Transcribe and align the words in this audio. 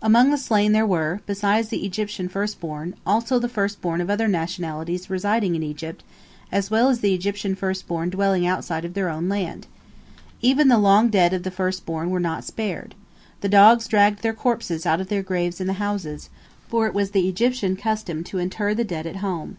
Among 0.00 0.30
the 0.30 0.38
slain 0.38 0.72
there 0.72 0.86
were, 0.86 1.20
beside 1.26 1.66
the 1.68 1.84
Egyptian 1.84 2.30
first 2.30 2.60
born, 2.60 2.94
also 3.04 3.38
the 3.38 3.46
first 3.46 3.82
born 3.82 4.00
of 4.00 4.08
other 4.08 4.26
nationalities 4.26 5.10
residing 5.10 5.54
in 5.54 5.62
Egypt, 5.62 6.02
as 6.50 6.70
well 6.70 6.88
as 6.88 7.00
the 7.00 7.12
Egyptian 7.12 7.54
first 7.54 7.86
born 7.86 8.08
dwelling 8.08 8.46
outside 8.46 8.86
of 8.86 8.94
their 8.94 9.10
own 9.10 9.28
land. 9.28 9.66
Even 10.40 10.68
the 10.68 10.78
long 10.78 11.10
dead 11.10 11.34
of 11.34 11.42
the 11.42 11.50
first 11.50 11.84
born 11.84 12.08
were 12.08 12.18
not 12.18 12.42
spared. 12.42 12.94
The 13.42 13.50
dogs 13.50 13.86
dragged 13.86 14.22
their 14.22 14.32
corpses 14.32 14.86
out 14.86 15.02
of 15.02 15.08
their 15.10 15.22
graves 15.22 15.60
in 15.60 15.66
the 15.66 15.74
houses, 15.74 16.30
for 16.68 16.86
it 16.86 16.94
was 16.94 17.10
the 17.10 17.28
Egyptian 17.28 17.76
custom 17.76 18.24
to 18.24 18.38
inter 18.38 18.72
the 18.72 18.82
dead 18.82 19.06
at 19.06 19.16
home. 19.16 19.58